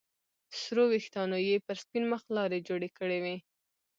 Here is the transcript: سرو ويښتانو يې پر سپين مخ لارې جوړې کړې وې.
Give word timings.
سرو 0.59 0.83
ويښتانو 0.91 1.37
يې 1.47 1.55
پر 1.65 1.75
سپين 1.83 2.03
مخ 2.11 2.23
لارې 2.37 2.65
جوړې 2.67 2.89
کړې 2.97 3.17
وې. 3.23 3.37